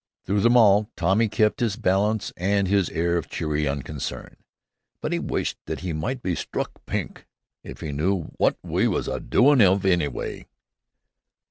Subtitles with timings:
[0.25, 4.37] Through them all Tommy kept his balance and his air of cheery unconcern,
[4.99, 7.27] but he wished that he might be "struck pink"
[7.63, 10.47] if he knew "wot we was a doin' of anyw'y."